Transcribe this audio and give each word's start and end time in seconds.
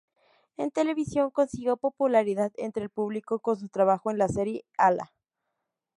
En 0.57 0.71
televisión, 0.71 1.29
consiguió 1.29 1.77
popularidad 1.77 2.51
entre 2.57 2.81
el 2.81 2.89
público 2.89 3.37
con 3.37 3.57
su 3.59 3.69
trabajo 3.69 4.09
en 4.09 4.17
la 4.17 4.29
serie 4.29 4.65
"¡Ala... 4.75 5.13